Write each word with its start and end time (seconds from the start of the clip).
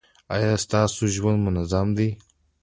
ایا 0.33 0.51
ستاسو 0.65 1.03
ژوند 1.15 1.39
منظم 1.45 1.87
دی؟ 1.97 2.09